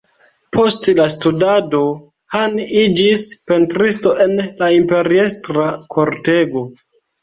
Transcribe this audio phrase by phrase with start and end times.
[0.55, 1.81] Post la studado,
[2.41, 6.71] Han iĝis pentristo en la imperiestra kortego.